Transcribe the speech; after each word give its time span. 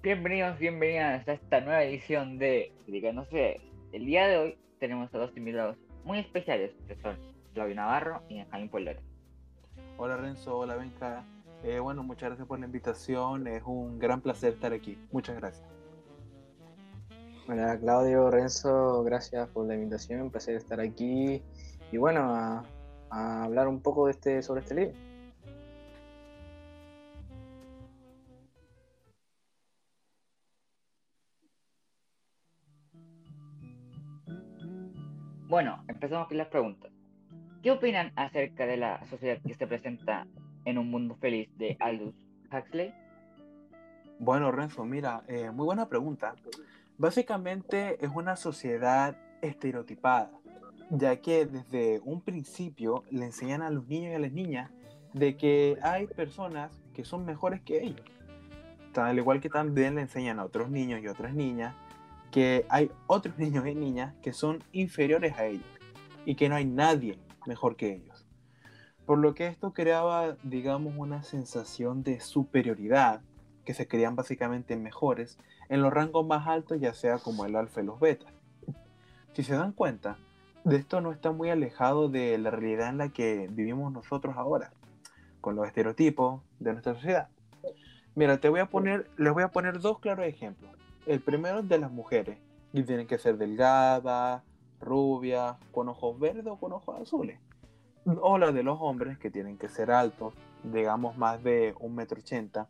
Bienvenidos, 0.00 0.56
bienvenidas 0.60 1.26
a 1.26 1.32
esta 1.32 1.60
nueva 1.60 1.82
edición 1.82 2.38
de 2.38 2.72
No 3.12 3.24
sé. 3.24 3.60
El 3.90 4.06
día 4.06 4.28
de 4.28 4.36
hoy 4.38 4.58
tenemos 4.78 5.12
a 5.12 5.18
dos 5.18 5.36
invitados 5.36 5.76
muy 6.04 6.20
especiales, 6.20 6.70
que 6.86 6.94
son 7.02 7.18
Claudio 7.52 7.74
Navarro 7.74 8.22
y 8.28 8.38
Jaime 8.38 8.68
Polero. 8.68 9.00
Hola 9.96 10.16
Renzo, 10.16 10.56
hola 10.56 10.76
Benja. 10.76 11.24
Eh, 11.64 11.80
bueno, 11.80 12.04
muchas 12.04 12.28
gracias 12.28 12.46
por 12.46 12.60
la 12.60 12.66
invitación, 12.66 13.48
es 13.48 13.64
un 13.66 13.98
gran 13.98 14.20
placer 14.20 14.54
estar 14.54 14.72
aquí. 14.72 14.96
Muchas 15.10 15.34
gracias. 15.34 15.66
Hola 17.48 17.76
Claudio, 17.76 18.30
Renzo, 18.30 19.02
gracias 19.02 19.48
por 19.48 19.66
la 19.66 19.74
invitación, 19.74 20.22
un 20.22 20.30
placer 20.30 20.54
estar 20.54 20.78
aquí 20.78 21.42
y 21.90 21.96
bueno, 21.96 22.20
a, 22.20 22.64
a 23.10 23.42
hablar 23.42 23.66
un 23.66 23.80
poco 23.80 24.06
de 24.06 24.12
este, 24.12 24.42
sobre 24.42 24.60
este 24.60 24.74
libro. 24.76 24.94
Bueno, 35.48 35.82
empezamos 35.88 36.28
con 36.28 36.36
las 36.36 36.48
preguntas. 36.48 36.92
¿Qué 37.62 37.70
opinan 37.70 38.12
acerca 38.16 38.66
de 38.66 38.76
la 38.76 39.02
sociedad 39.06 39.38
que 39.40 39.54
se 39.54 39.66
presenta 39.66 40.26
en 40.66 40.76
un 40.76 40.90
mundo 40.90 41.16
feliz 41.16 41.48
de 41.56 41.74
Aldous 41.80 42.14
Huxley? 42.52 42.92
Bueno, 44.18 44.52
Renzo, 44.52 44.84
mira, 44.84 45.22
eh, 45.26 45.50
muy 45.50 45.64
buena 45.64 45.88
pregunta. 45.88 46.34
Básicamente 46.98 47.96
es 48.04 48.10
una 48.14 48.36
sociedad 48.36 49.16
estereotipada, 49.40 50.30
ya 50.90 51.16
que 51.16 51.46
desde 51.46 52.00
un 52.04 52.20
principio 52.20 53.04
le 53.10 53.24
enseñan 53.24 53.62
a 53.62 53.70
los 53.70 53.88
niños 53.88 54.12
y 54.12 54.16
a 54.16 54.18
las 54.18 54.32
niñas 54.32 54.70
de 55.14 55.38
que 55.38 55.78
hay 55.80 56.08
personas 56.08 56.78
que 56.92 57.06
son 57.06 57.24
mejores 57.24 57.62
que 57.62 57.84
ellos. 57.84 58.04
Al 58.94 59.16
igual 59.16 59.40
que 59.40 59.48
también 59.48 59.94
le 59.94 60.02
enseñan 60.02 60.40
a 60.40 60.44
otros 60.44 60.68
niños 60.68 61.00
y 61.02 61.08
otras 61.08 61.32
niñas 61.32 61.74
que 62.30 62.66
hay 62.68 62.90
otros 63.06 63.38
niños 63.38 63.66
y 63.66 63.74
niñas 63.74 64.14
que 64.22 64.32
son 64.32 64.62
inferiores 64.72 65.38
a 65.38 65.46
ellos 65.46 65.66
y 66.24 66.34
que 66.34 66.48
no 66.48 66.56
hay 66.56 66.64
nadie 66.64 67.18
mejor 67.46 67.76
que 67.76 67.92
ellos. 67.92 68.26
Por 69.06 69.18
lo 69.18 69.34
que 69.34 69.46
esto 69.46 69.72
creaba, 69.72 70.36
digamos, 70.42 70.94
una 70.96 71.22
sensación 71.22 72.02
de 72.02 72.20
superioridad, 72.20 73.22
que 73.64 73.74
se 73.74 73.88
creían 73.88 74.16
básicamente 74.16 74.76
mejores 74.76 75.38
en 75.68 75.82
los 75.82 75.92
rangos 75.92 76.26
más 76.26 76.46
altos, 76.46 76.80
ya 76.80 76.94
sea 76.94 77.18
como 77.18 77.44
el 77.44 77.56
alfa 77.56 77.80
y 77.80 77.84
los 77.84 78.00
betas. 78.00 78.32
Si 79.32 79.42
se 79.42 79.54
dan 79.54 79.72
cuenta, 79.72 80.18
de 80.64 80.76
esto 80.76 81.00
no 81.00 81.12
está 81.12 81.32
muy 81.32 81.50
alejado 81.50 82.08
de 82.08 82.36
la 82.38 82.50
realidad 82.50 82.88
en 82.88 82.98
la 82.98 83.08
que 83.10 83.48
vivimos 83.50 83.92
nosotros 83.92 84.36
ahora, 84.36 84.72
con 85.40 85.56
los 85.56 85.66
estereotipos 85.66 86.42
de 86.58 86.72
nuestra 86.72 86.94
sociedad. 86.94 87.28
Mira, 88.14 88.38
te 88.38 88.48
voy 88.48 88.60
a 88.60 88.66
poner, 88.66 89.08
les 89.16 89.32
voy 89.32 89.42
a 89.42 89.48
poner 89.48 89.80
dos 89.80 90.00
claros 90.00 90.26
ejemplos. 90.26 90.72
El 91.08 91.20
primero 91.20 91.60
es 91.60 91.68
de 91.70 91.78
las 91.78 91.90
mujeres, 91.90 92.36
y 92.74 92.82
tienen 92.82 93.06
que 93.06 93.16
ser 93.16 93.38
delgadas, 93.38 94.42
rubias, 94.78 95.56
con 95.72 95.88
ojos 95.88 96.20
verdes 96.20 96.46
o 96.46 96.56
con 96.56 96.72
ojos 96.72 97.00
azules. 97.00 97.40
O 98.04 98.36
la 98.36 98.52
de 98.52 98.62
los 98.62 98.76
hombres, 98.82 99.16
que 99.16 99.30
tienen 99.30 99.56
que 99.56 99.70
ser 99.70 99.90
altos, 99.90 100.34
digamos 100.64 101.16
más 101.16 101.42
de 101.42 101.74
un 101.80 101.94
metro 101.94 102.20
ochenta, 102.20 102.68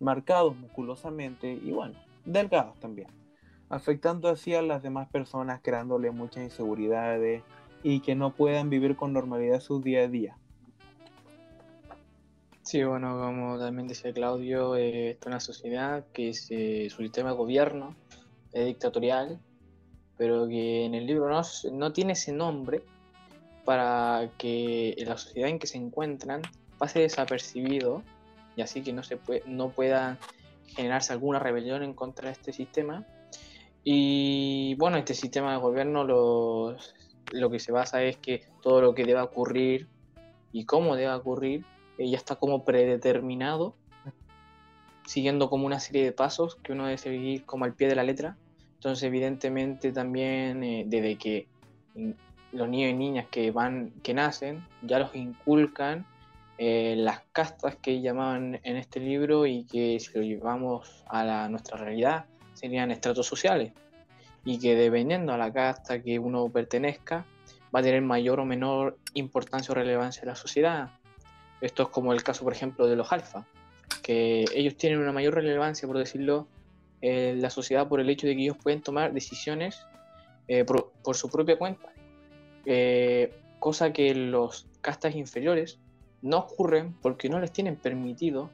marcados 0.00 0.56
musculosamente 0.56 1.52
y 1.52 1.70
bueno, 1.70 1.98
delgados 2.24 2.80
también, 2.80 3.08
afectando 3.68 4.30
así 4.30 4.54
a 4.54 4.62
las 4.62 4.82
demás 4.82 5.10
personas, 5.10 5.60
creándole 5.62 6.10
muchas 6.10 6.44
inseguridades 6.44 7.42
y 7.82 8.00
que 8.00 8.14
no 8.14 8.32
puedan 8.32 8.70
vivir 8.70 8.96
con 8.96 9.12
normalidad 9.12 9.60
su 9.60 9.82
día 9.82 10.04
a 10.04 10.08
día. 10.08 10.38
Sí, 12.66 12.82
bueno, 12.82 13.16
como 13.20 13.60
también 13.60 13.86
decía 13.86 14.12
Claudio, 14.12 14.74
eh, 14.74 15.10
es 15.10 15.24
una 15.24 15.38
sociedad 15.38 16.04
que 16.12 16.34
su 16.34 16.96
sistema 17.00 17.30
de 17.30 17.36
gobierno 17.36 17.94
es 18.52 18.66
dictatorial, 18.66 19.38
pero 20.18 20.48
que 20.48 20.84
en 20.84 20.94
el 20.94 21.06
libro 21.06 21.28
no, 21.30 21.42
no 21.70 21.92
tiene 21.92 22.14
ese 22.14 22.32
nombre 22.32 22.82
para 23.64 24.32
que 24.36 24.96
la 25.06 25.16
sociedad 25.16 25.48
en 25.48 25.60
que 25.60 25.68
se 25.68 25.78
encuentran 25.78 26.42
pase 26.76 26.98
desapercibido 26.98 28.02
y 28.56 28.62
así 28.62 28.82
que 28.82 28.92
no, 28.92 29.04
se 29.04 29.16
puede, 29.16 29.44
no 29.46 29.68
pueda 29.68 30.18
generarse 30.66 31.12
alguna 31.12 31.38
rebelión 31.38 31.84
en 31.84 31.94
contra 31.94 32.26
de 32.26 32.32
este 32.32 32.52
sistema. 32.52 33.06
Y 33.84 34.74
bueno, 34.74 34.96
este 34.96 35.14
sistema 35.14 35.52
de 35.52 35.58
gobierno 35.58 36.02
lo, 36.02 36.76
lo 37.30 37.48
que 37.48 37.60
se 37.60 37.70
basa 37.70 38.02
es 38.02 38.16
que 38.16 38.42
todo 38.60 38.80
lo 38.80 38.92
que 38.92 39.04
deba 39.04 39.22
ocurrir 39.22 39.86
y 40.50 40.64
cómo 40.64 40.96
deba 40.96 41.16
ocurrir 41.16 41.64
ya 41.98 42.16
está 42.16 42.36
como 42.36 42.64
predeterminado, 42.64 43.74
siguiendo 45.06 45.48
como 45.48 45.66
una 45.66 45.80
serie 45.80 46.04
de 46.04 46.12
pasos 46.12 46.56
que 46.56 46.72
uno 46.72 46.84
debe 46.84 46.98
seguir 46.98 47.44
como 47.44 47.64
al 47.64 47.74
pie 47.74 47.88
de 47.88 47.94
la 47.94 48.02
letra. 48.02 48.36
Entonces, 48.74 49.04
evidentemente, 49.04 49.92
también 49.92 50.62
eh, 50.62 50.84
desde 50.86 51.16
que 51.16 51.46
los 52.52 52.68
niños 52.68 52.90
y 52.90 52.94
niñas 52.94 53.26
que 53.30 53.50
van, 53.50 53.92
que 54.02 54.14
nacen, 54.14 54.66
ya 54.82 54.98
los 54.98 55.14
inculcan 55.14 56.06
eh, 56.58 56.94
las 56.96 57.20
castas 57.32 57.76
que 57.76 58.00
llamaban 58.00 58.60
en 58.62 58.76
este 58.76 58.98
libro 58.98 59.44
y 59.46 59.64
que 59.64 60.00
si 60.00 60.16
lo 60.16 60.22
llevamos 60.22 61.04
a 61.06 61.22
la, 61.22 61.48
nuestra 61.50 61.76
realidad 61.76 62.24
serían 62.54 62.90
estratos 62.90 63.26
sociales 63.26 63.72
y 64.42 64.58
que 64.58 64.74
dependiendo 64.74 65.34
a 65.34 65.36
la 65.36 65.52
casta 65.52 66.00
que 66.00 66.18
uno 66.18 66.48
pertenezca 66.48 67.26
va 67.74 67.80
a 67.80 67.82
tener 67.82 68.00
mayor 68.00 68.40
o 68.40 68.46
menor 68.46 68.96
importancia 69.12 69.72
o 69.72 69.74
relevancia 69.74 70.22
en 70.22 70.28
la 70.28 70.36
sociedad. 70.36 70.90
Esto 71.60 71.84
es 71.84 71.88
como 71.88 72.12
el 72.12 72.22
caso, 72.22 72.44
por 72.44 72.52
ejemplo, 72.52 72.86
de 72.86 72.96
los 72.96 73.12
alfa, 73.12 73.46
que 74.02 74.44
ellos 74.54 74.76
tienen 74.76 74.98
una 74.98 75.12
mayor 75.12 75.34
relevancia, 75.34 75.88
por 75.88 75.98
decirlo, 75.98 76.48
en 77.00 77.40
la 77.40 77.50
sociedad 77.50 77.88
por 77.88 78.00
el 78.00 78.10
hecho 78.10 78.26
de 78.26 78.36
que 78.36 78.42
ellos 78.42 78.56
pueden 78.62 78.82
tomar 78.82 79.12
decisiones 79.12 79.86
eh, 80.48 80.64
por, 80.64 81.16
su 81.16 81.28
propia 81.28 81.58
cuenta, 81.58 81.92
eh, 82.64 83.34
cosa 83.58 83.92
que 83.92 84.14
los 84.14 84.66
castas 84.80 85.14
inferiores 85.14 85.78
no 86.22 86.38
ocurren 86.38 86.94
porque 87.02 87.28
no 87.28 87.40
les 87.40 87.52
tienen 87.52 87.76
permitido 87.76 88.50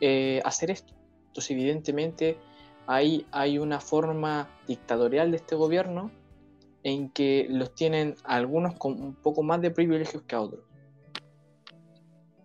eh, 0.00 0.40
hacer 0.44 0.70
esto. 0.70 0.92
Entonces, 1.28 1.52
evidentemente, 1.52 2.36
ahí 2.86 3.26
hay 3.30 3.58
una 3.58 3.80
forma 3.80 4.48
dictatorial 4.66 5.30
de 5.30 5.38
este 5.38 5.54
gobierno 5.54 6.10
en 6.82 7.08
que 7.10 7.46
los 7.48 7.74
tienen 7.74 8.16
algunos 8.24 8.74
con 8.74 9.00
un 9.00 9.14
poco 9.14 9.42
más 9.42 9.60
de 9.62 9.70
privilegios 9.70 10.22
que 10.24 10.36
otros. 10.36 10.60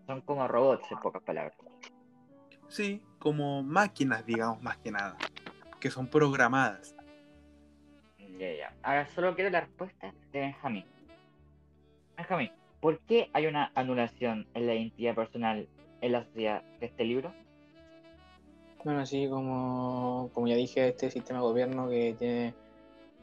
Son 0.08 0.22
como 0.22 0.48
robots, 0.48 0.90
en 0.90 1.00
pocas 1.00 1.22
palabras. 1.22 1.54
Sí, 2.70 3.02
como 3.20 3.62
máquinas, 3.62 4.26
digamos, 4.26 4.62
más 4.64 4.78
que 4.78 4.90
nada. 4.90 5.18
Que 5.80 5.92
son 5.92 6.08
programadas. 6.08 6.96
Ya, 8.40 8.54
ya. 8.54 8.74
Ahora 8.84 9.06
solo 9.08 9.36
quiero 9.36 9.50
la 9.50 9.62
respuesta 9.62 10.14
de 10.32 10.40
Benjamín. 10.40 10.86
Benjamín, 12.16 12.52
¿por 12.80 13.00
qué 13.00 13.30
hay 13.34 13.48
una 13.48 13.72
anulación 13.76 14.48
en 14.54 14.66
la 14.66 14.76
identidad 14.76 15.14
personal 15.14 15.68
en 16.02 16.12
la 16.12 16.24
sociedad 16.24 16.64
de 16.80 16.86
este 16.86 17.04
libro? 17.04 17.34
Bueno, 18.84 19.06
sí, 19.06 19.28
como, 19.28 20.30
como 20.34 20.48
ya 20.48 20.56
dije, 20.56 20.88
este 20.88 21.12
sistema 21.12 21.40
de 21.40 21.46
gobierno 21.46 21.90
que 21.90 22.16
tiene 22.18 22.54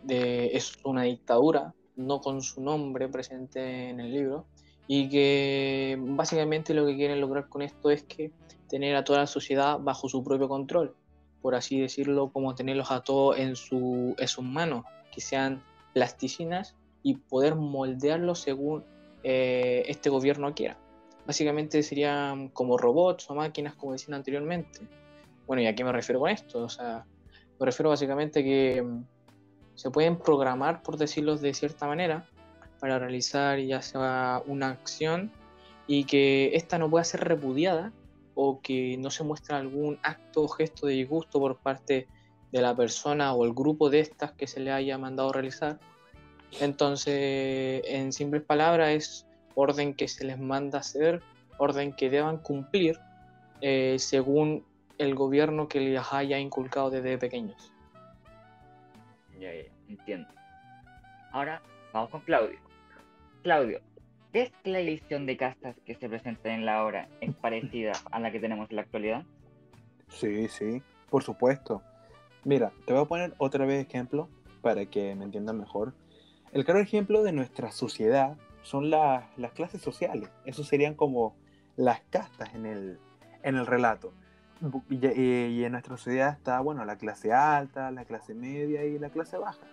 de, 0.03 0.47
es 0.55 0.79
una 0.85 1.03
dictadura, 1.03 1.73
no 1.97 2.21
con 2.21 2.43
su 2.43 2.61
nombre 2.61 3.09
presente 3.09 3.89
en 3.89 4.01
el 4.01 4.13
libro, 4.13 4.47
y 4.87 5.09
que 5.09 5.97
básicamente 5.99 6.75
lo 6.75 6.87
que 6.87 6.97
quieren 6.97 7.21
lograr 7.21 7.49
con 7.49 7.63
esto 7.63 7.91
es 7.91 8.03
que 8.03 8.33
tener 8.69 8.97
a 8.97 9.05
toda 9.05 9.21
la 9.21 9.27
sociedad 9.27 9.79
bajo 9.79 10.09
su 10.09 10.23
propio 10.23 10.49
control, 10.49 10.95
por 11.41 11.55
así 11.55 11.81
decirlo, 11.81 12.31
como 12.31 12.55
tenerlos 12.55 12.91
a 12.91 13.03
todos 13.03 13.39
en, 13.39 13.57
su, 13.57 14.15
en 14.19 14.29
sus 14.29 14.45
manos, 14.45 14.85
que 15.13 15.21
sean 15.21 15.63
plasticinas 15.93 16.75
y 17.03 17.17
poder 17.17 17.55
moldearlos 17.55 18.41
según 18.41 18.85
eh, 19.23 19.85
este 19.87 20.11
gobierno 20.11 20.55
quiera. 20.55 20.77
Básicamente 21.27 21.83
serían 21.83 22.49
como 22.49 22.77
robots 22.77 23.31
o 23.31 23.35
máquinas, 23.35 23.75
como 23.75 23.93
decían 23.93 24.15
anteriormente. 24.15 24.81
Bueno, 25.47 25.63
¿y 25.63 25.67
a 25.67 25.75
qué 25.75 25.85
me 25.85 25.93
refiero 25.93 26.21
con 26.21 26.31
esto? 26.31 26.65
O 26.65 26.69
sea, 26.69 27.07
me 27.59 27.67
refiero 27.67 27.91
básicamente 27.91 28.43
que 28.43 28.83
mm, 28.83 29.05
se 29.75 29.91
pueden 29.91 30.19
programar, 30.19 30.83
por 30.83 30.97
decirlo 30.97 31.37
de 31.37 31.55
cierta 31.55 31.87
manera, 31.87 32.27
para 32.85 32.99
realizar 32.99 33.59
ya 33.61 33.81
sea 33.81 34.43
una 34.45 34.69
acción 34.69 35.33
y 35.87 36.05
que 36.05 36.55
ésta 36.55 36.77
no 36.77 36.91
pueda 36.91 37.03
ser 37.03 37.25
repudiada 37.25 37.95
o 38.35 38.61
que 38.61 38.99
no 38.99 39.09
se 39.09 39.25
muestre 39.25 39.57
algún 39.57 39.99
acto 40.03 40.43
o 40.43 40.49
gesto 40.49 40.87
de 40.87 40.93
disgusto 40.93 41.41
por 41.41 41.57
parte 41.57 42.09
de 42.53 42.61
la 42.61 42.77
persona 42.77 43.33
o 43.33 43.47
el 43.47 43.55
grupo 43.55 43.89
de 43.89 44.01
estas 44.01 44.33
que 44.33 44.47
se 44.47 44.61
le 44.61 44.71
haya 44.71 44.99
mandado 44.99 45.33
realizar. 45.33 45.81
Entonces, 46.61 47.81
en 47.87 48.13
simples 48.13 48.43
palabras, 48.43 48.91
es 48.91 49.27
orden 49.55 49.95
que 49.95 50.07
se 50.07 50.27
les 50.27 50.39
manda 50.39 50.81
hacer, 50.81 51.23
orden 51.57 51.95
que 51.95 52.11
deban 52.11 52.37
cumplir 52.37 53.01
eh, 53.63 53.97
según 53.99 54.63
el 54.99 55.15
gobierno 55.15 55.69
que 55.69 55.81
les 55.81 56.13
haya 56.13 56.39
inculcado 56.39 56.91
desde 56.91 57.17
pequeños. 57.17 57.73
Ya, 59.41 59.55
ya, 59.55 59.71
entiendo. 59.89 60.29
Ahora 61.33 61.63
vamos 61.95 62.11
con 62.11 62.21
Claudio. 62.21 62.64
Claudio, 63.45 63.83
¿ves 64.33 64.51
que 64.63 64.71
la 64.71 64.81
edición 64.81 65.27
de 65.27 65.37
castas 65.37 65.77
que 65.85 65.95
se 65.97 66.09
presenta 66.09 66.55
en 66.55 66.65
la 66.65 66.83
obra 66.83 67.11
es 67.21 67.35
parecida 67.35 67.93
a 68.11 68.19
la 68.19 68.33
que 68.33 68.41
tenemos 68.41 68.71
en 68.71 68.77
la 68.77 68.83
actualidad? 68.83 69.23
Sí, 70.09 70.49
sí. 70.49 70.83
Por 71.11 71.23
supuesto. 71.23 71.83
Mira, 72.45 72.73
te 72.87 72.95
voy 72.95 73.03
a 73.03 73.05
poner 73.05 73.35
otra 73.37 73.67
vez 73.67 73.87
ejemplo 73.87 74.31
para 74.63 74.87
que 74.87 75.15
me 75.15 75.27
entiendan 75.27 75.59
mejor. 75.59 75.93
El 76.53 76.65
claro 76.65 76.81
ejemplo 76.81 77.23
de 77.23 77.33
nuestra 77.33 77.71
sociedad 77.71 78.39
son 78.63 78.89
las 78.89 79.53
clases 79.53 79.83
sociales. 79.83 80.31
Eso 80.47 80.65
serían 80.65 80.95
como 80.95 81.37
las 81.77 82.01
castas 82.09 82.55
en 82.55 82.65
el, 82.65 82.99
en 83.43 83.57
el 83.57 83.67
relato. 83.67 84.15
Y, 84.89 85.07
y, 85.07 85.65
en 85.65 85.73
nuestra 85.73 85.99
sociedad 85.99 86.33
está, 86.33 86.61
bueno, 86.61 86.87
la 86.87 86.97
clase 86.97 87.35
alta, 87.35 87.91
la 87.91 88.07
clase 88.07 88.33
media 88.33 88.87
y 88.87 88.99
la 88.99 89.11
clase 89.11 89.37
baja. 89.37 89.67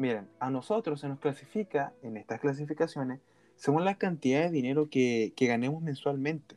Miren, 0.00 0.30
a 0.38 0.48
nosotros 0.48 0.98
se 0.98 1.08
nos 1.08 1.18
clasifica 1.18 1.92
en 2.00 2.16
estas 2.16 2.40
clasificaciones 2.40 3.20
según 3.56 3.84
la 3.84 3.96
cantidad 3.96 4.40
de 4.40 4.50
dinero 4.50 4.88
que, 4.88 5.34
que 5.36 5.46
ganemos 5.46 5.82
mensualmente. 5.82 6.56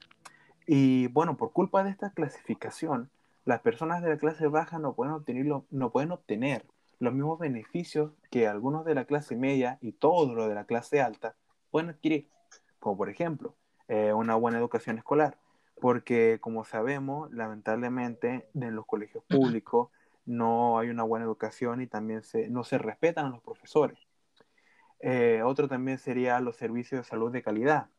Y 0.65 1.07
bueno, 1.07 1.35
por 1.35 1.51
culpa 1.51 1.83
de 1.83 1.89
esta 1.89 2.11
clasificación, 2.11 3.09
las 3.43 3.59
personas 3.59 4.01
de 4.01 4.11
la 4.11 4.17
clase 4.17 4.47
baja 4.47 4.79
no 4.79 4.93
pueden, 4.93 5.13
obtener, 5.13 5.45
no 5.71 5.91
pueden 5.91 6.13
obtener 6.13 6.65
los 6.99 7.13
mismos 7.13 7.37
beneficios 7.37 8.13
que 8.31 8.47
algunos 8.47 8.85
de 8.85 8.95
la 8.95 9.03
clase 9.03 9.35
media 9.35 9.77
y 9.81 9.91
todo 9.91 10.33
lo 10.33 10.47
de 10.47 10.55
la 10.55 10.63
clase 10.63 11.01
alta 11.01 11.35
pueden 11.69 11.89
adquirir, 11.89 12.29
como 12.79 12.95
por 12.95 13.09
ejemplo 13.09 13.55
eh, 13.89 14.13
una 14.13 14.35
buena 14.35 14.57
educación 14.57 14.97
escolar, 14.97 15.37
porque 15.81 16.37
como 16.39 16.63
sabemos, 16.63 17.29
lamentablemente 17.33 18.47
en 18.53 18.73
los 18.73 18.85
colegios 18.85 19.25
públicos 19.27 19.89
no 20.25 20.79
hay 20.79 20.89
una 20.89 21.03
buena 21.03 21.25
educación 21.25 21.81
y 21.81 21.87
también 21.87 22.23
se, 22.23 22.49
no 22.49 22.63
se 22.63 22.77
respetan 22.77 23.25
a 23.25 23.29
los 23.29 23.41
profesores. 23.41 23.99
Eh, 24.99 25.41
otro 25.43 25.67
también 25.67 25.99
sería 25.99 26.39
los 26.39 26.55
servicios 26.55 27.01
de 27.01 27.09
salud 27.09 27.31
de 27.31 27.43
calidad, 27.43 27.89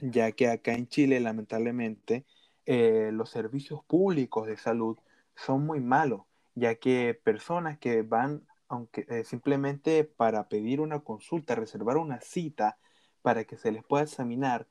ya 0.00 0.32
que 0.32 0.48
acá 0.48 0.74
en 0.74 0.88
Chile, 0.88 1.18
lamentablemente, 1.20 2.26
eh, 2.66 3.10
los 3.12 3.30
servicios 3.30 3.82
públicos 3.84 4.46
de 4.46 4.56
salud 4.56 4.98
son 5.34 5.64
muy 5.64 5.80
malos, 5.80 6.22
ya 6.54 6.74
que 6.74 7.18
personas 7.24 7.78
que 7.78 8.02
van, 8.02 8.46
aunque 8.68 9.06
eh, 9.08 9.24
simplemente 9.24 10.04
para 10.04 10.48
pedir 10.48 10.80
una 10.80 11.00
consulta, 11.00 11.54
reservar 11.54 11.96
una 11.96 12.20
cita 12.20 12.78
para 13.22 13.44
que 13.44 13.56
se 13.56 13.72
les 13.72 13.82
pueda 13.84 14.04
examinar, 14.04 14.66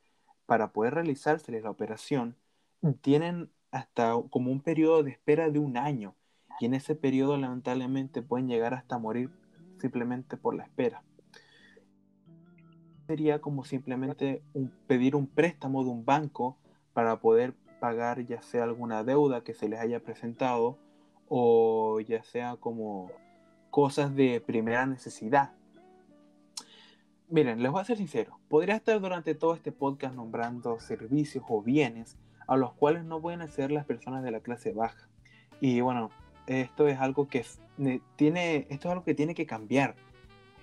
para 0.45 0.73
poder 0.73 0.93
realizarse 0.93 1.51
la 1.59 1.69
operación, 1.69 2.37
tienen 3.01 3.51
hasta 3.71 4.13
como 4.29 4.51
un 4.51 4.61
periodo 4.61 5.03
de 5.03 5.11
espera 5.11 5.49
de 5.49 5.57
un 5.59 5.77
año. 5.77 6.15
Y 6.59 6.65
en 6.65 6.73
ese 6.73 6.95
periodo, 6.95 7.37
lamentablemente, 7.37 8.21
pueden 8.21 8.47
llegar 8.47 8.73
hasta 8.73 8.97
morir 8.97 9.29
simplemente 9.79 10.37
por 10.37 10.55
la 10.55 10.63
espera. 10.63 11.03
Sería 13.07 13.41
como 13.41 13.65
simplemente 13.65 14.43
pedir 14.87 15.15
un 15.15 15.27
préstamo 15.27 15.83
de 15.83 15.89
un 15.89 16.05
banco 16.05 16.57
para 16.93 17.19
poder 17.19 17.53
pagar 17.79 18.25
ya 18.25 18.41
sea 18.41 18.63
alguna 18.63 19.03
deuda 19.03 19.43
que 19.43 19.53
se 19.53 19.67
les 19.67 19.79
haya 19.79 19.99
presentado 19.99 20.77
o 21.27 21.99
ya 21.99 22.23
sea 22.23 22.55
como 22.55 23.11
cosas 23.71 24.15
de 24.15 24.39
primera 24.39 24.85
necesidad. 24.85 25.51
Miren, 27.27 27.61
les 27.61 27.71
voy 27.71 27.81
a 27.81 27.85
ser 27.85 27.97
sincero, 27.97 28.39
podría 28.47 28.75
estar 28.75 29.01
durante 29.01 29.35
todo 29.35 29.53
este 29.53 29.71
podcast 29.71 30.15
nombrando 30.15 30.79
servicios 30.79 31.43
o 31.49 31.61
bienes 31.61 32.17
a 32.47 32.55
los 32.55 32.73
cuales 32.73 33.03
no 33.03 33.19
pueden 33.19 33.41
acceder 33.41 33.71
las 33.71 33.85
personas 33.85 34.23
de 34.23 34.31
la 34.31 34.41
clase 34.41 34.71
baja. 34.71 35.09
Y 35.59 35.81
bueno, 35.81 36.09
esto 36.47 36.87
es 36.87 36.99
algo 36.99 37.27
que 37.27 37.45
tiene, 38.15 38.67
esto 38.69 38.87
es 38.87 38.91
algo 38.91 39.03
que 39.03 39.13
tiene 39.13 39.35
que 39.35 39.45
cambiar. 39.45 39.95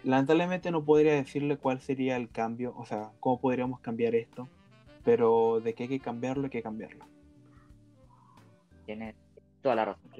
Lamentablemente 0.03 0.71
no 0.71 0.85
podría 0.85 1.15
decirle 1.15 1.57
cuál 1.57 1.81
sería 1.81 2.17
el 2.17 2.31
cambio, 2.31 2.75
o 2.77 2.87
sea, 2.87 3.11
cómo 3.21 3.41
podríamos 3.41 3.81
cambiar 3.81 4.15
esto, 4.15 4.49
pero 5.05 5.61
de 5.61 5.75
que 5.75 5.85
hay 5.85 5.89
que 5.89 6.01
cambiarlo, 6.01 6.45
hay 6.45 6.51
que 6.51 6.63
cambiarlo. 6.63 7.05
Tiene 8.87 9.15
toda 9.63 9.75
la 9.75 9.85
razón, 9.85 10.11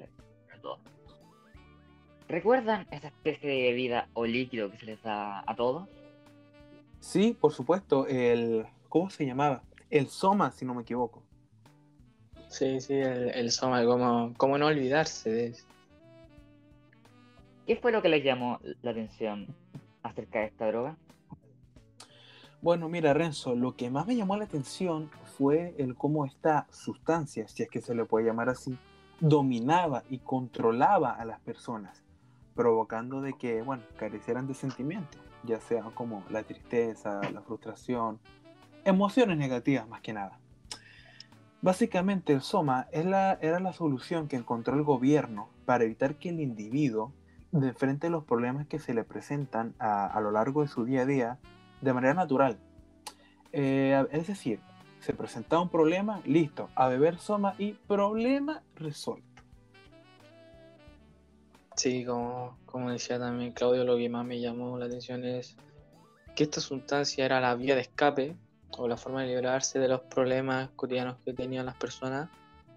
¿Recuerdan 2.29 2.87
esa 2.93 3.09
especie 3.09 3.51
de 3.51 3.63
bebida 3.63 4.09
o 4.13 4.25
líquido 4.25 4.71
que 4.71 4.79
se 4.79 4.87
les 4.87 5.03
da 5.03 5.43
a 5.45 5.57
todos? 5.57 5.89
Sí, 7.01 7.37
por 7.39 7.53
supuesto, 7.53 8.07
el... 8.07 8.67
¿Cómo 8.89 9.11
se 9.11 9.27
llamaba? 9.27 9.65
El 9.91 10.07
Soma, 10.07 10.53
si 10.53 10.65
no 10.65 10.73
me 10.73 10.83
equivoco. 10.83 11.25
Sí, 12.51 12.81
sí, 12.81 12.95
el, 12.95 13.53
Soma, 13.53 13.85
¿cómo, 13.85 14.35
¿cómo, 14.37 14.59
no 14.59 14.67
olvidarse 14.67 15.31
de 15.31 15.47
eso? 15.47 15.65
¿Qué 17.65 17.77
fue 17.77 17.93
lo 17.93 18.03
que 18.03 18.09
les 18.09 18.25
llamó 18.25 18.59
la 18.83 18.91
atención 18.91 19.47
acerca 20.03 20.41
de 20.41 20.47
esta 20.47 20.67
droga? 20.67 20.97
Bueno, 22.61 22.89
mira, 22.89 23.15
Renzo, 23.15 23.55
lo 23.55 23.77
que 23.77 23.89
más 23.89 24.09
me 24.09 24.17
llamó 24.17 24.37
la 24.37 24.45
atención 24.45 25.13
fue 25.39 25.77
el 25.79 25.95
cómo 25.95 26.27
esta 26.27 26.67
sustancia, 26.73 27.47
si 27.47 27.63
es 27.63 27.71
que 27.71 27.81
se 27.81 27.95
le 27.95 28.05
puede 28.05 28.27
llamar 28.27 28.49
así, 28.49 28.77
dominaba 29.21 30.03
y 30.11 30.19
controlaba 30.19 31.13
a 31.13 31.25
las 31.25 31.39
personas, 31.39 32.03
provocando 32.57 33.21
de 33.21 33.35
que, 33.35 33.63
bueno, 33.63 33.85
carecieran 33.97 34.49
de 34.49 34.55
sentimientos, 34.55 35.21
ya 35.45 35.61
sea 35.61 35.85
como 35.95 36.25
la 36.31 36.43
tristeza, 36.43 37.21
la 37.33 37.43
frustración, 37.43 38.19
emociones 38.85 39.39
negativas 39.39 39.89
más 39.89 40.01
que 40.01 40.13
nada. 40.13 40.40
Básicamente 41.63 42.33
el 42.33 42.41
SOMA 42.41 42.89
era 42.91 43.61
la 43.61 43.73
solución 43.75 44.29
que 44.29 44.37
encontró 44.37 44.75
el 44.75 44.83
gobierno 44.83 45.51
para 45.67 45.85
evitar 45.85 46.17
que 46.17 46.31
el 46.31 46.41
individuo, 46.41 47.13
de 47.53 47.75
frente 47.75 48.07
a 48.07 48.11
los 48.11 48.25
problemas 48.25 48.67
que 48.67 48.79
se 48.79 48.95
le 48.95 49.05
presentan 49.05 49.75
a, 49.79 50.19
lo 50.23 50.31
largo 50.31 50.63
de 50.63 50.69
su 50.69 50.85
día 50.85 51.03
a 51.03 51.07
día, 51.07 51.39
de 51.83 51.93
manera 51.93 52.15
natural. 52.15 52.59
Eh, 53.53 54.07
es 54.11 54.27
decir, 54.27 54.61
se 55.01 55.13
presentaba 55.13 55.61
un 55.61 55.69
problema, 55.69 56.23
listo, 56.25 56.71
a 56.75 56.89
beber 56.89 57.19
soma 57.19 57.55
y 57.59 57.73
problema 57.73 58.63
resuelto. 58.77 59.43
Sí, 61.77 62.05
como, 62.05 62.59
como 62.67 62.91
decía 62.91 63.19
también 63.19 63.53
Claudio, 63.53 63.85
lo 63.85 63.97
que 63.97 64.09
más 64.09 64.25
me 64.25 64.41
llamó 64.41 64.79
la 64.79 64.87
atención 64.87 65.25
es 65.25 65.57
que 66.37 66.45
esta 66.45 66.61
sustancia 66.61 67.25
era 67.25 67.41
la 67.41 67.55
vía 67.55 67.75
de 67.75 67.83
escape 67.83 68.37
o 68.79 68.89
la 68.89 68.97
forma 68.97 69.23
de 69.23 69.29
liberarse 69.29 69.79
de 69.79 69.89
los 69.89 70.01
problemas 70.03 70.71
cotidianos 70.77 71.17
que 71.25 71.33
tenían 71.33 71.67
las 71.67 71.77
personas 71.77 72.29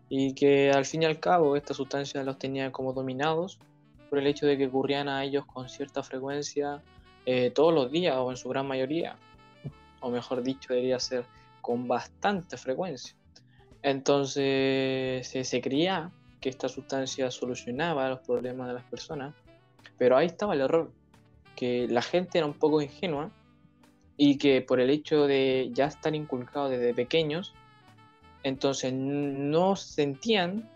y 0.10 0.34
que 0.34 0.72
al 0.72 0.86
fin 0.86 1.04
y 1.04 1.06
al 1.06 1.19
cabo 1.19 1.56
esta 1.56 1.74
sustancia 1.74 2.24
los 2.24 2.38
tenía 2.38 2.72
como 2.72 2.94
dominados 2.94 3.60
por 4.10 4.19
el 4.19 4.28
hecho 4.28 4.45
de 4.45 4.57
que 4.57 4.68
ocurrían 4.68 5.10
a 5.10 5.24
ellos 5.24 5.45
con 5.45 5.69
cierta 5.69 6.04
frecuencia 6.04 6.81
eh, 7.25 7.51
todos 7.51 7.74
los 7.74 7.92
días 7.92 8.16
o 8.18 8.30
en 8.30 8.38
su 8.38 8.50
gran 8.50 8.68
mayoría, 8.68 9.16
o 10.01 10.10
mejor 10.10 10.44
dicho, 10.44 10.74
debería 10.74 11.00
ser 11.00 11.25
con 11.62 11.88
bastante 11.88 12.57
frecuencia. 12.57 13.16
Entonces 13.81 15.28
se, 15.28 15.62
creía 15.62 16.12
que 16.42 16.50
esta 16.50 16.68
sustancia 16.68 17.31
solucionaba 17.31 18.09
los 18.09 18.19
problemas 18.19 18.68
de 18.68 18.73
las 18.73 18.83
personas, 18.83 19.33
pero 19.97 20.18
ahí 20.18 20.28
estaba 20.28 20.54
el 20.54 20.62
error, 20.62 20.92
que 21.56 21.88
la 21.88 22.02
gente 22.02 22.38
era 22.38 22.47
un 22.47 22.54
poco 22.54 22.81
ingenua 22.81 23.31
y 24.18 24.38
que 24.38 24.62
por 24.62 24.80
el 24.80 24.90
hecho 24.90 25.28
de 25.28 25.70
ya 25.74 25.86
estar 25.86 26.14
inculcados 26.16 26.72
desde 26.72 26.94
pequeños, 26.94 27.54
entonces 28.44 28.94
no 28.94 29.76
sentían 29.76 30.70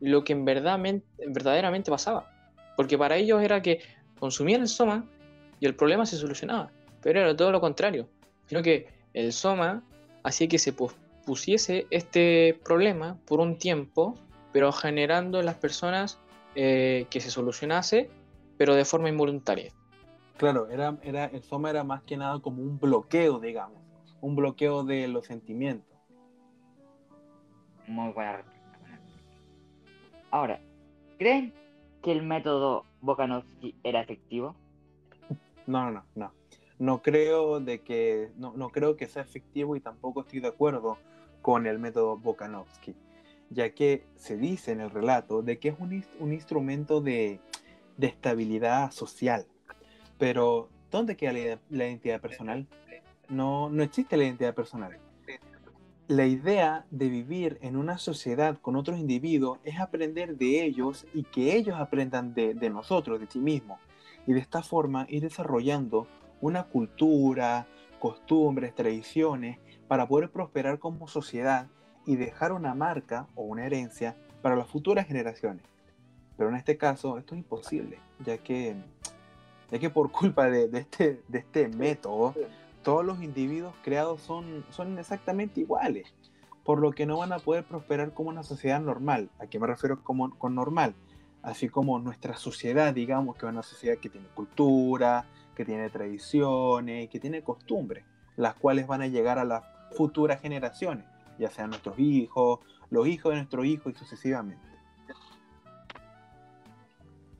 lo 0.00 0.24
que 0.24 0.32
en 0.32 0.44
verdad, 0.44 0.78
verdaderamente 1.26 1.90
pasaba. 1.90 2.30
Porque 2.76 2.98
para 2.98 3.16
ellos 3.16 3.42
era 3.42 3.62
que 3.62 3.80
consumían 4.18 4.62
el 4.62 4.68
soma 4.68 5.04
y 5.60 5.66
el 5.66 5.74
problema 5.74 6.06
se 6.06 6.16
solucionaba. 6.16 6.70
Pero 7.02 7.20
era 7.20 7.36
todo 7.36 7.52
lo 7.52 7.60
contrario. 7.60 8.08
Sino 8.46 8.62
que 8.62 8.88
el 9.14 9.32
Soma 9.32 9.82
hacía 10.22 10.48
que 10.48 10.58
se 10.58 10.74
pusiese 11.24 11.86
este 11.90 12.58
problema 12.64 13.18
por 13.26 13.40
un 13.40 13.56
tiempo, 13.58 14.14
pero 14.52 14.72
generando 14.72 15.40
en 15.40 15.46
las 15.46 15.56
personas 15.56 16.18
eh, 16.54 17.06
que 17.10 17.20
se 17.20 17.30
solucionase, 17.30 18.10
pero 18.56 18.74
de 18.74 18.84
forma 18.84 19.08
involuntaria. 19.08 19.72
Claro, 20.36 20.68
era, 20.68 20.98
era, 21.02 21.26
el 21.26 21.42
Soma 21.42 21.70
era 21.70 21.84
más 21.84 22.02
que 22.02 22.16
nada 22.16 22.40
como 22.40 22.62
un 22.62 22.78
bloqueo, 22.78 23.38
digamos, 23.38 23.78
un 24.20 24.36
bloqueo 24.36 24.84
de 24.84 25.08
los 25.08 25.26
sentimientos. 25.26 25.96
Muy 27.86 28.12
buena 28.12 28.42
Ahora, 30.30 30.60
¿creen 31.18 31.52
que 32.02 32.10
el 32.10 32.22
método 32.22 32.84
Bokanovsky 33.00 33.76
era 33.84 34.00
efectivo? 34.00 34.56
No, 35.66 35.90
no, 35.90 35.92
no, 35.92 36.04
no 36.14 36.32
no 36.78 37.02
creo 37.02 37.60
de 37.60 37.80
que 37.80 38.30
no, 38.36 38.52
no, 38.56 38.70
creo 38.70 38.96
que 38.96 39.06
sea 39.06 39.22
efectivo 39.22 39.76
y 39.76 39.80
tampoco 39.80 40.20
estoy 40.20 40.40
de 40.40 40.48
acuerdo 40.48 40.98
con 41.42 41.66
el 41.66 41.78
método 41.78 42.16
Bokanovsky, 42.18 42.94
ya 43.50 43.70
que 43.74 44.04
se 44.16 44.36
dice 44.36 44.72
en 44.72 44.80
el 44.80 44.90
relato 44.90 45.42
de 45.42 45.58
que 45.58 45.68
es 45.68 45.76
un, 45.78 46.04
un 46.18 46.32
instrumento 46.32 47.00
de, 47.00 47.40
de, 47.96 48.06
estabilidad 48.06 48.90
social. 48.90 49.46
Pero, 50.18 50.68
¿dónde 50.90 51.16
queda 51.16 51.32
la, 51.32 51.58
la, 51.70 51.86
identidad 51.86 52.20
personal? 52.20 52.66
No, 53.28 53.68
no 53.70 53.82
existe 53.82 54.16
la 54.16 54.24
identidad 54.24 54.54
personal. 54.54 54.98
La 56.06 56.26
idea 56.26 56.84
de 56.90 57.08
vivir 57.08 57.58
en 57.62 57.76
una 57.76 57.96
sociedad 57.96 58.58
con 58.60 58.76
otros 58.76 58.98
individuos 58.98 59.58
es 59.64 59.80
aprender 59.80 60.36
de 60.36 60.62
ellos 60.64 61.06
y 61.14 61.24
que 61.24 61.56
ellos 61.56 61.76
aprendan 61.78 62.34
de, 62.34 62.54
de 62.54 62.70
nosotros, 62.70 63.20
de 63.20 63.26
sí 63.26 63.38
mismos. 63.38 63.80
Y 64.26 64.34
de 64.34 64.40
esta 64.40 64.62
forma 64.62 65.06
ir 65.08 65.22
desarrollando 65.22 66.06
una 66.40 66.64
cultura, 66.64 67.66
costumbres, 67.98 68.74
tradiciones, 68.74 69.58
para 69.88 70.06
poder 70.06 70.30
prosperar 70.30 70.78
como 70.78 71.08
sociedad 71.08 71.68
y 72.06 72.16
dejar 72.16 72.52
una 72.52 72.74
marca 72.74 73.28
o 73.34 73.44
una 73.44 73.64
herencia 73.64 74.16
para 74.42 74.56
las 74.56 74.68
futuras 74.68 75.06
generaciones. 75.06 75.64
Pero 76.36 76.50
en 76.50 76.56
este 76.56 76.76
caso 76.76 77.16
esto 77.18 77.34
es 77.34 77.40
imposible, 77.40 77.98
ya 78.24 78.38
que, 78.38 78.76
ya 79.74 79.80
que 79.80 79.90
por 79.90 80.12
culpa 80.12 80.48
de, 80.48 80.68
de 80.68 80.78
este, 80.78 81.20
de 81.26 81.38
este 81.40 81.66
método, 81.66 82.32
todos 82.84 83.04
los 83.04 83.20
individuos 83.20 83.74
creados 83.82 84.20
son, 84.20 84.64
son 84.70 84.96
exactamente 85.00 85.62
iguales, 85.62 86.14
por 86.62 86.78
lo 86.78 86.92
que 86.92 87.06
no 87.06 87.18
van 87.18 87.32
a 87.32 87.40
poder 87.40 87.64
prosperar 87.64 88.14
como 88.14 88.28
una 88.28 88.44
sociedad 88.44 88.80
normal. 88.80 89.30
¿A 89.40 89.48
qué 89.48 89.58
me 89.58 89.66
refiero 89.66 90.00
como, 90.04 90.30
con 90.38 90.54
normal? 90.54 90.94
Así 91.42 91.68
como 91.68 91.98
nuestra 91.98 92.36
sociedad, 92.36 92.94
digamos, 92.94 93.34
que 93.34 93.46
es 93.46 93.52
una 93.52 93.64
sociedad 93.64 93.98
que 93.98 94.08
tiene 94.08 94.28
cultura, 94.28 95.26
que 95.56 95.64
tiene 95.64 95.90
tradiciones, 95.90 97.08
que 97.08 97.18
tiene 97.18 97.42
costumbres, 97.42 98.04
las 98.36 98.54
cuales 98.54 98.86
van 98.86 99.02
a 99.02 99.08
llegar 99.08 99.40
a 99.40 99.44
las 99.44 99.64
futuras 99.96 100.40
generaciones, 100.40 101.04
ya 101.36 101.50
sean 101.50 101.70
nuestros 101.70 101.98
hijos, 101.98 102.60
los 102.90 103.08
hijos 103.08 103.32
de 103.32 103.38
nuestros 103.38 103.66
hijos 103.66 103.92
y 103.92 103.98
sucesivamente. 103.98 104.73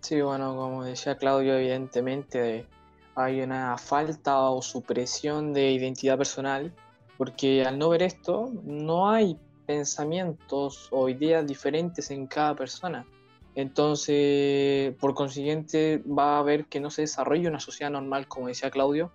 Sí, 0.04 0.20
bueno, 0.20 0.54
como 0.54 0.84
decía 0.84 1.16
Claudio, 1.16 1.56
evidentemente 1.56 2.66
hay 3.14 3.40
una 3.40 3.78
falta 3.78 4.38
o 4.50 4.60
supresión 4.60 5.54
de 5.54 5.70
identidad 5.70 6.18
personal, 6.18 6.74
porque 7.16 7.64
al 7.64 7.78
no 7.78 7.88
ver 7.88 8.02
esto, 8.02 8.52
no 8.64 9.08
hay 9.08 9.38
pensamientos 9.64 10.88
o 10.90 11.08
ideas 11.08 11.46
diferentes 11.46 12.10
en 12.10 12.26
cada 12.26 12.54
persona. 12.54 13.06
Entonces, 13.54 14.94
por 15.00 15.14
consiguiente, 15.14 16.02
va 16.06 16.36
a 16.36 16.40
haber 16.40 16.66
que 16.66 16.80
no 16.80 16.90
se 16.90 17.00
desarrolle 17.00 17.48
una 17.48 17.60
sociedad 17.60 17.90
normal, 17.90 18.28
como 18.28 18.48
decía 18.48 18.70
Claudio, 18.70 19.10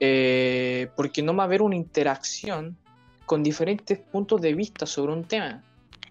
eh, 0.00 0.88
porque 0.96 1.20
no 1.20 1.36
va 1.36 1.42
a 1.42 1.46
haber 1.48 1.60
una 1.60 1.76
interacción 1.76 2.78
con 3.26 3.42
diferentes 3.42 3.98
puntos 3.98 4.40
de 4.40 4.54
vista 4.54 4.86
sobre 4.86 5.12
un 5.12 5.24
tema. 5.24 5.62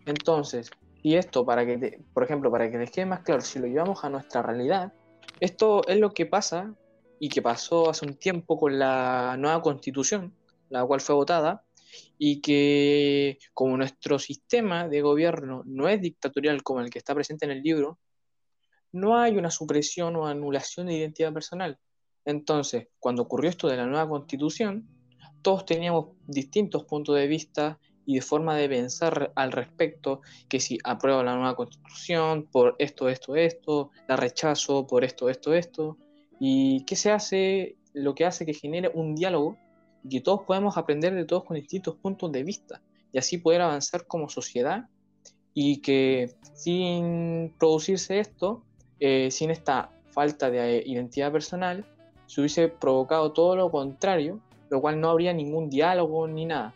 Entonces, 0.05 0.69
y 1.01 1.15
esto, 1.15 1.45
para 1.45 1.65
que, 1.65 2.01
por 2.13 2.23
ejemplo, 2.23 2.51
para 2.51 2.69
que 2.69 2.77
les 2.77 2.91
quede 2.91 3.05
más 3.05 3.21
claro, 3.21 3.41
si 3.41 3.59
lo 3.59 3.67
llevamos 3.67 4.03
a 4.03 4.09
nuestra 4.09 4.41
realidad, 4.41 4.93
esto 5.39 5.87
es 5.87 5.97
lo 5.97 6.13
que 6.13 6.25
pasa 6.25 6.75
y 7.19 7.29
que 7.29 7.41
pasó 7.41 7.89
hace 7.89 8.05
un 8.05 8.15
tiempo 8.15 8.57
con 8.57 8.77
la 8.77 9.35
nueva 9.37 9.61
constitución, 9.61 10.33
la 10.69 10.85
cual 10.85 11.01
fue 11.01 11.15
votada, 11.15 11.65
y 12.17 12.41
que 12.41 13.39
como 13.53 13.77
nuestro 13.77 14.19
sistema 14.19 14.87
de 14.87 15.01
gobierno 15.01 15.63
no 15.65 15.87
es 15.87 16.01
dictatorial 16.01 16.63
como 16.63 16.81
el 16.81 16.89
que 16.89 16.99
está 16.99 17.15
presente 17.15 17.45
en 17.45 17.51
el 17.51 17.61
libro, 17.61 17.99
no 18.91 19.17
hay 19.17 19.37
una 19.37 19.51
supresión 19.51 20.15
o 20.15 20.27
anulación 20.27 20.87
de 20.87 20.95
identidad 20.95 21.33
personal. 21.33 21.79
Entonces, 22.25 22.87
cuando 22.99 23.23
ocurrió 23.23 23.49
esto 23.49 23.67
de 23.67 23.77
la 23.77 23.85
nueva 23.85 24.09
constitución, 24.09 24.87
todos 25.41 25.65
teníamos 25.65 26.17
distintos 26.27 26.83
puntos 26.85 27.15
de 27.15 27.27
vista 27.27 27.79
y 28.09 28.15
de 28.15 28.21
forma 28.23 28.55
de 28.55 28.67
pensar 28.67 29.31
al 29.35 29.51
respecto, 29.51 30.21
que 30.47 30.59
si 30.59 30.79
apruebo 30.83 31.21
la 31.21 31.35
nueva 31.35 31.55
constitución 31.55 32.47
por 32.51 32.75
esto, 32.79 33.07
esto, 33.07 33.35
esto, 33.35 33.91
la 34.07 34.15
rechazo 34.15 34.87
por 34.87 35.03
esto, 35.03 35.29
esto, 35.29 35.53
esto, 35.53 35.95
y 36.39 36.83
qué 36.85 36.95
se 36.95 37.11
hace, 37.11 37.75
lo 37.93 38.15
que 38.15 38.25
hace 38.25 38.47
que 38.47 38.55
genere 38.55 38.89
un 38.91 39.13
diálogo 39.13 39.57
y 40.03 40.09
que 40.09 40.21
todos 40.21 40.41
podemos 40.41 40.75
aprender 40.75 41.13
de 41.13 41.25
todos 41.25 41.43
con 41.43 41.55
distintos 41.55 41.97
puntos 41.97 42.31
de 42.31 42.43
vista 42.43 42.81
y 43.11 43.19
así 43.19 43.37
poder 43.37 43.61
avanzar 43.61 44.07
como 44.07 44.27
sociedad 44.27 44.89
y 45.53 45.77
que 45.77 46.33
sin 46.55 47.53
producirse 47.59 48.19
esto, 48.19 48.63
eh, 48.99 49.29
sin 49.29 49.51
esta 49.51 49.91
falta 50.09 50.49
de 50.49 50.81
identidad 50.83 51.31
personal, 51.31 51.85
se 52.25 52.41
hubiese 52.41 52.69
provocado 52.69 53.33
todo 53.33 53.55
lo 53.55 53.69
contrario, 53.69 54.39
lo 54.71 54.81
cual 54.81 54.99
no 54.99 55.11
habría 55.11 55.31
ningún 55.31 55.69
diálogo 55.69 56.27
ni 56.27 56.47
nada. 56.47 56.73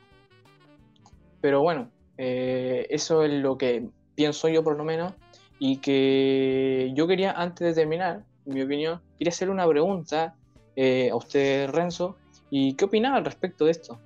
Pero 1.44 1.62
bueno, 1.62 1.92
eh, 2.18 2.88
eso 2.90 3.26
es 3.26 3.34
lo 3.34 3.58
que 3.58 3.90
pienso 4.16 4.48
yo 4.48 4.64
por 4.64 4.78
lo 4.78 4.86
menos 4.86 5.14
y 5.60 5.76
que 5.80 6.94
yo 6.96 7.06
quería, 7.06 7.34
antes 7.34 7.68
de 7.68 7.82
terminar, 7.82 8.24
mi 8.46 8.62
opinión, 8.62 9.02
quería 9.20 9.32
hacer 9.32 9.50
una 9.50 9.68
pregunta 9.68 10.36
eh, 10.78 11.10
a 11.12 11.18
usted, 11.18 11.70
Renzo, 11.70 12.16
¿Y 12.50 12.76
qué 12.76 12.86
opinaba 12.86 13.18
al 13.18 13.26
respecto 13.26 13.66
de 13.66 13.72
esto? 13.72 14.00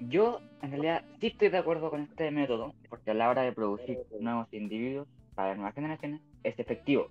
Yo, 0.00 0.40
en 0.60 0.72
realidad, 0.72 1.04
sí 1.20 1.28
estoy 1.28 1.48
de 1.48 1.56
acuerdo 1.56 1.88
con 1.88 2.02
este 2.02 2.30
método, 2.30 2.74
porque 2.90 3.12
a 3.12 3.14
la 3.14 3.30
hora 3.30 3.40
de 3.40 3.52
producir 3.52 4.00
nuevos 4.18 4.46
individuos 4.52 5.08
para 5.34 5.54
nuevas 5.54 5.74
generaciones 5.74 6.20
es 6.42 6.58
efectivo. 6.58 7.06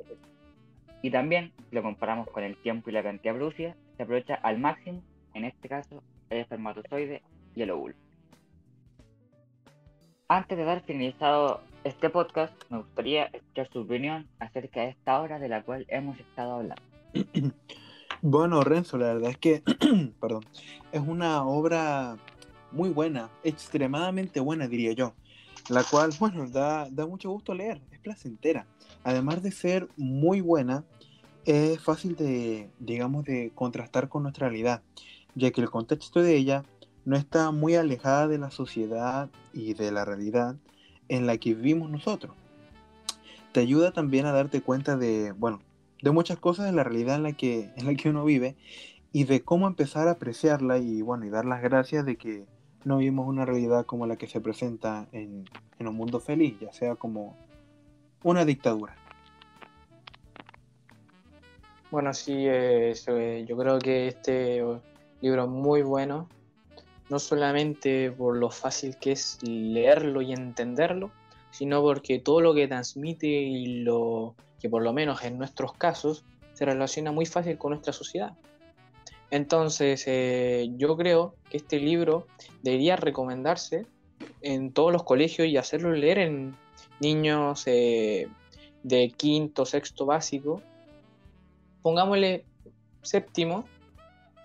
Y 1.01 1.09
también, 1.09 1.51
si 1.67 1.75
lo 1.75 1.81
comparamos 1.81 2.27
con 2.27 2.43
el 2.43 2.57
tiempo 2.57 2.91
y 2.91 2.93
la 2.93 3.01
cantidad 3.01 3.33
producida, 3.33 3.75
se 3.97 4.03
aprovecha 4.03 4.35
al 4.35 4.59
máximo, 4.59 5.01
en 5.33 5.45
este 5.45 5.67
caso, 5.67 6.03
el 6.29 6.39
espermatozoide 6.39 7.23
y 7.55 7.63
el 7.63 7.71
óvulo. 7.71 7.95
Antes 10.31 10.59
de 10.59 10.63
dar 10.63 10.83
finalizado 10.83 11.59
este 11.83 12.07
podcast, 12.11 12.53
me 12.69 12.77
gustaría 12.77 13.25
escuchar 13.33 13.67
su 13.73 13.79
opinión 13.79 14.27
acerca 14.37 14.81
de 14.81 14.89
esta 14.89 15.19
obra 15.19 15.39
de 15.39 15.49
la 15.49 15.63
cual 15.63 15.87
hemos 15.89 16.19
estado 16.19 16.53
hablando. 16.53 16.83
Bueno, 18.21 18.61
Renzo, 18.61 18.97
la 18.97 19.13
verdad 19.13 19.29
es 19.31 19.37
que, 19.37 19.63
perdón, 20.19 20.45
es 20.91 20.99
una 20.99 21.45
obra 21.45 22.17
muy 22.71 22.89
buena, 22.89 23.29
extremadamente 23.45 24.41
buena, 24.41 24.67
diría 24.67 24.91
yo, 24.91 25.13
la 25.69 25.85
cual, 25.85 26.11
bueno, 26.19 26.47
da, 26.49 26.89
da 26.91 27.07
mucho 27.07 27.31
gusto 27.31 27.53
leer, 27.55 27.81
es 27.91 27.99
placentera. 27.99 28.67
Además 29.05 29.41
de 29.41 29.51
ser 29.51 29.87
muy 29.95 30.41
buena, 30.41 30.83
es 31.45 31.81
fácil 31.81 32.17
de, 32.17 32.69
digamos, 32.77 33.23
de 33.23 33.53
contrastar 33.55 34.09
con 34.09 34.23
nuestra 34.23 34.49
realidad, 34.49 34.83
ya 35.33 35.49
que 35.51 35.61
el 35.61 35.69
contexto 35.69 36.21
de 36.21 36.35
ella 36.35 36.65
no 37.09 37.15
está 37.15 37.49
muy 37.49 37.73
alejada 37.73 38.27
de 38.27 38.37
la 38.37 38.51
sociedad 38.51 39.31
y 39.51 39.73
de 39.73 39.91
la 39.91 40.05
realidad 40.05 40.57
en 41.07 41.25
la 41.25 41.39
que 41.39 41.55
vivimos 41.55 41.89
nosotros. 41.89 42.35
Te 43.51 43.61
ayuda 43.61 43.91
también 43.91 44.27
a 44.27 44.31
darte 44.31 44.61
cuenta 44.61 44.95
de, 44.95 45.31
bueno, 45.31 45.59
de 46.03 46.11
muchas 46.11 46.37
cosas 46.37 46.67
de 46.67 46.71
la 46.71 46.83
realidad 46.83 47.15
en 47.15 47.23
la 47.23 47.33
que, 47.33 47.71
en 47.75 47.87
la 47.87 47.95
que 47.95 48.09
uno 48.09 48.25
vive 48.25 48.57
y 49.11 49.23
de 49.23 49.41
cómo 49.41 49.65
empezar 49.65 50.07
a 50.07 50.11
apreciarla 50.11 50.77
y 50.77 51.01
bueno, 51.01 51.25
y 51.25 51.31
dar 51.31 51.45
las 51.45 51.63
gracias 51.63 52.05
de 52.05 52.15
que 52.15 52.45
no 52.85 52.99
vivimos 52.99 53.27
una 53.27 53.43
realidad 53.43 53.87
como 53.87 54.05
la 54.05 54.15
que 54.15 54.27
se 54.27 54.39
presenta 54.39 55.07
en, 55.11 55.45
un 55.79 55.95
mundo 55.95 56.19
feliz, 56.19 56.59
ya 56.59 56.71
sea 56.73 56.93
como 56.93 57.35
una 58.21 58.45
dictadura. 58.45 58.95
Bueno, 61.89 62.13
sí, 62.13 62.45
eh, 62.45 62.93
eh, 63.07 63.45
yo 63.49 63.57
creo 63.57 63.79
que 63.79 64.09
este 64.09 64.63
libro 65.21 65.45
es 65.45 65.49
muy 65.49 65.81
bueno, 65.81 66.29
no 67.09 67.19
solamente 67.19 68.11
por 68.11 68.37
lo 68.37 68.49
fácil 68.49 68.97
que 68.97 69.13
es 69.13 69.39
leerlo 69.41 70.21
y 70.21 70.31
entenderlo, 70.31 71.11
sino 71.51 71.81
porque 71.81 72.19
todo 72.19 72.41
lo 72.41 72.53
que 72.53 72.67
transmite 72.67 73.27
y 73.27 73.83
lo 73.83 74.35
que 74.59 74.69
por 74.69 74.83
lo 74.83 74.93
menos 74.93 75.23
en 75.23 75.37
nuestros 75.37 75.73
casos 75.73 76.23
se 76.53 76.65
relaciona 76.65 77.11
muy 77.11 77.25
fácil 77.25 77.57
con 77.57 77.71
nuestra 77.71 77.93
sociedad. 77.93 78.33
Entonces, 79.31 80.03
eh, 80.07 80.69
yo 80.77 80.97
creo 80.97 81.35
que 81.49 81.57
este 81.57 81.79
libro 81.79 82.27
debería 82.63 82.95
recomendarse 82.95 83.85
en 84.41 84.71
todos 84.73 84.91
los 84.91 85.03
colegios 85.03 85.47
y 85.47 85.57
hacerlo 85.57 85.91
leer 85.91 86.19
en 86.19 86.55
niños 86.99 87.63
eh, 87.67 88.27
de 88.83 89.09
quinto, 89.15 89.65
sexto 89.65 90.05
básico. 90.05 90.61
Pongámosle 91.81 92.45
séptimo 93.01 93.65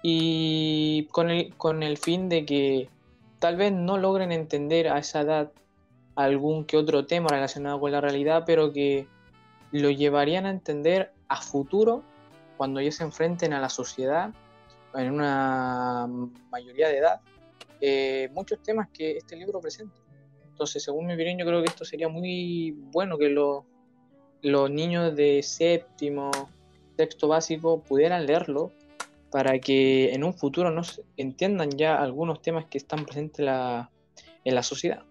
y 0.07 1.09
con 1.13 1.31
el, 1.31 1.55
con 1.57 1.83
el 1.83 1.97
fin 1.97 2.29
de 2.29 2.45
que 2.45 2.91
tal 3.39 3.57
vez 3.57 3.73
no 3.73 3.97
logren 3.97 4.33
entender 4.33 4.89
a 4.89 4.99
esa 4.99 5.23
edad 5.23 5.51
algún 6.15 6.67
que 6.67 6.77
otro 6.77 7.07
tema 7.07 7.29
relacionado 7.31 7.81
con 7.81 7.91
la 7.91 8.03
realidad, 8.03 8.45
pero 8.45 8.71
que 8.71 9.09
lo 9.73 9.91
llevarían 9.91 10.45
a 10.45 10.51
entender 10.51 11.11
a 11.29 11.41
futuro 11.41 12.03
cuando 12.59 12.81
ellos 12.81 12.97
se 12.97 13.05
enfrenten 13.05 13.55
a 13.55 13.61
la 13.61 13.71
sociedad 13.71 14.35
en 14.95 15.11
una 15.11 16.07
mayoría 16.51 16.89
de 16.89 16.99
edad 16.99 17.21
eh, 17.81 18.29
muchos 18.35 18.63
temas 18.63 18.89
que 18.91 19.17
este 19.17 19.37
libro 19.37 19.59
presenta. 19.59 19.97
Entonces, 20.51 20.83
según 20.83 21.07
mi 21.07 21.15
opinión, 21.15 21.39
yo 21.39 21.47
creo 21.47 21.63
que 21.63 21.69
esto 21.69 21.87
sería 21.87 22.09
muy 22.09 22.73
bueno 22.93 23.17
que 23.17 23.31
los, 23.31 23.65
niños 24.71 25.17
de 25.17 25.43
séptimo, 25.43 26.31
sexto 26.99 27.29
básico 27.29 27.81
pudieran 27.81 28.27
leerlo 28.27 28.71
para 29.35 29.59
que 29.59 30.15
en 30.15 30.23
un 30.23 30.33
futuro 30.33 30.71
nos 30.71 31.03
entiendan 31.17 31.71
ya 31.71 32.01
algunos 32.01 32.41
temas 32.41 32.67
que 32.67 32.79
están 32.79 33.05
presentes 33.05 33.41
en 33.41 33.47
la, 33.47 33.91
en 34.45 34.55
la 34.55 34.63
sociedad. 34.63 35.03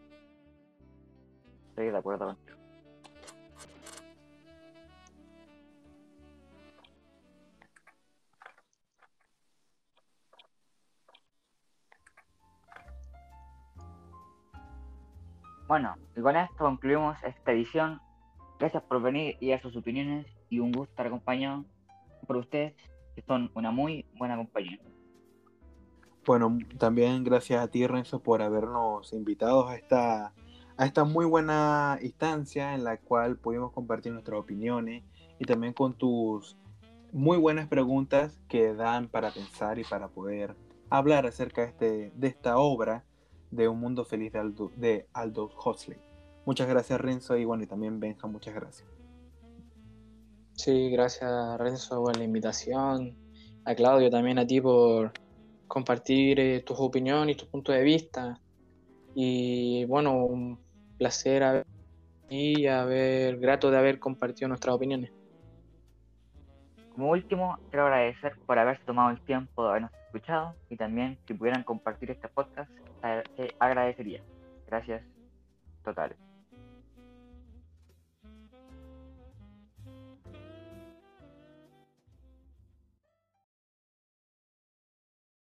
Estoy 1.72 1.90
de 1.90 1.98
acuerdo 1.98 2.38
Bueno, 15.68 15.96
y 16.16 16.22
con 16.22 16.38
esto 16.38 16.56
concluimos 16.60 17.22
esta 17.26 17.52
edición. 17.52 18.00
Gracias 18.58 18.84
por 18.84 19.02
venir 19.02 19.36
y 19.42 19.50
dar 19.50 19.62
sus 19.62 19.76
opiniones 19.76 20.26
y 20.50 20.60
un 20.60 20.72
gusto 20.72 20.92
estar 20.92 21.08
acompañado 21.08 21.66
por 22.26 22.38
ustedes, 22.38 22.74
que 23.16 23.22
son 23.22 23.52
una 23.56 23.72
muy 23.72 24.06
buena 24.18 24.36
compañía. 24.38 24.80
Bueno, 26.26 26.58
también 26.78 27.24
gracias 27.24 27.62
a 27.62 27.68
ti, 27.68 27.86
Renzo, 27.86 28.22
por 28.22 28.42
habernos 28.42 29.12
invitado 29.12 29.68
a 29.68 29.76
esta, 29.76 30.34
a 30.78 30.86
esta 30.86 31.04
muy 31.04 31.26
buena 31.26 32.00
instancia 32.02 32.74
en 32.76 32.86
la 32.86 32.98
cual 32.98 33.38
pudimos 33.38 33.74
compartir 33.74 34.14
nuestras 34.14 34.40
opiniones 34.40 35.04
y 35.38 35.46
también 35.46 35.74
con 35.74 35.94
tus 35.94 36.56
muy 37.12 37.38
buenas 37.38 37.68
preguntas 37.68 38.40
que 38.48 38.74
dan 38.74 39.08
para 39.08 39.32
pensar 39.32 39.80
y 39.80 39.84
para 39.84 40.08
poder 40.08 40.56
hablar 40.90 41.26
acerca 41.26 41.62
de, 41.62 41.68
este, 41.68 42.12
de 42.16 42.28
esta 42.28 42.58
obra 42.58 43.04
de 43.52 43.68
Un 43.68 43.80
Mundo 43.80 44.06
Feliz 44.06 44.32
de 44.32 44.40
Aldous, 44.40 44.80
de 44.80 45.08
Aldous 45.14 45.54
Huxley. 45.64 46.00
Muchas 46.46 46.68
gracias 46.68 47.00
Renzo 47.00 47.38
y 47.38 47.46
bueno, 47.46 47.64
y 47.64 47.68
también 47.68 48.00
Benja, 48.00 48.28
muchas 48.28 48.56
gracias. 48.56 49.03
Sí, 50.56 50.90
gracias 50.92 51.58
Renzo 51.58 52.02
por 52.02 52.16
la 52.16 52.24
invitación, 52.24 53.18
a 53.66 53.76
Claudio 53.76 54.10
también 54.10 54.40
a 54.40 54.46
ti 54.46 54.62
por 54.62 55.12
compartir 55.68 56.40
eh, 56.40 56.62
tus 56.62 56.80
opiniones 56.80 57.36
y 57.36 57.40
tus 57.40 57.48
puntos 57.48 57.76
de 57.76 57.84
vista. 57.84 58.40
Y 59.16 59.86
bueno, 59.86 60.26
un 60.26 60.60
placer 60.98 61.66
y 62.30 62.68
haber 62.68 63.38
grato 63.38 63.70
de 63.72 63.78
haber 63.78 64.00
compartido 64.00 64.48
nuestras 64.48 64.76
opiniones. 64.76 65.12
Como 66.94 67.10
último, 67.10 67.58
quiero 67.70 67.88
agradecer 67.88 68.36
por 68.46 68.60
haberse 68.60 68.84
tomado 68.86 69.10
el 69.10 69.20
tiempo 69.22 69.64
de 69.64 69.70
habernos 69.70 69.92
escuchado 70.06 70.56
y 70.70 70.78
también 70.78 71.18
si 71.28 71.34
pudieran 71.34 71.64
compartir 71.64 72.12
este 72.12 72.28
podcast, 72.28 72.72
agradecería. 73.60 74.22
Gracias 74.68 75.04
totales. 75.84 76.18